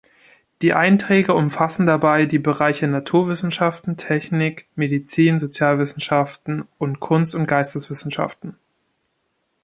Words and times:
Die 0.63 0.73
Einträge 0.73 1.35
umfassen 1.35 1.85
dabei 1.85 2.25
die 2.25 2.39
Bereiche 2.39 2.87
Naturwissenschaften, 2.87 3.97
Technik, 3.97 4.67
Medizin, 4.75 5.37
Sozialwissenschaften 5.37 6.67
und 6.79 6.99
Kunst- 6.99 7.35
und 7.35 7.45
Geisteswissenschaften. 7.45 8.55